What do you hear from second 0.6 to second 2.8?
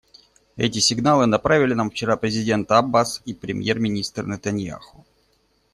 сигналы направили нам вчера президент